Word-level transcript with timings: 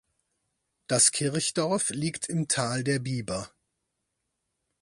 Das 0.87 1.11
Kirchdorf 1.11 1.91
liegt 1.91 2.27
im 2.27 2.47
Tal 2.47 2.83
der 2.83 2.97
Biber. 2.97 3.51